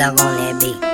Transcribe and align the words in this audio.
I'm 0.00 0.16
want 0.16 0.38
that 0.38 0.60
beat. 0.60 0.91